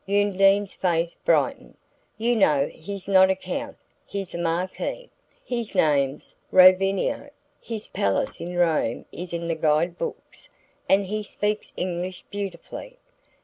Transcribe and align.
Undine's 0.09 0.73
face 0.73 1.15
brightened. 1.23 1.75
"You 2.17 2.35
know 2.35 2.71
he's 2.73 3.07
not 3.07 3.29
a 3.29 3.35
Count; 3.35 3.77
he's 4.03 4.33
a 4.33 4.37
Marquis. 4.39 5.11
His 5.45 5.75
name's 5.75 6.33
Roviano; 6.51 7.29
his 7.61 7.87
palace 7.87 8.39
in 8.41 8.57
Rome 8.57 9.05
is 9.11 9.31
in 9.31 9.47
the 9.47 9.53
guide 9.53 9.99
books, 9.99 10.49
and 10.89 11.05
he 11.05 11.21
speaks 11.21 11.71
English 11.77 12.25
beautifully. 12.31 12.97